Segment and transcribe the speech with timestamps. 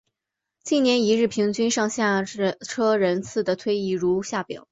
[0.63, 4.59] 近年一日平均上下车人次的推移如下表。